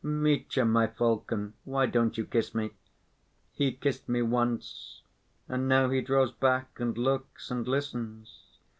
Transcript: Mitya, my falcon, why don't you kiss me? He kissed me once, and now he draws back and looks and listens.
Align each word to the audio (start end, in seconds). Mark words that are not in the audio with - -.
Mitya, 0.03 0.65
my 0.65 0.87
falcon, 0.87 1.53
why 1.63 1.85
don't 1.85 2.17
you 2.17 2.25
kiss 2.25 2.55
me? 2.55 2.71
He 3.51 3.71
kissed 3.73 4.09
me 4.09 4.23
once, 4.23 5.03
and 5.47 5.67
now 5.67 5.91
he 5.91 6.01
draws 6.01 6.31
back 6.31 6.79
and 6.79 6.97
looks 6.97 7.51
and 7.51 7.67
listens. 7.67 8.41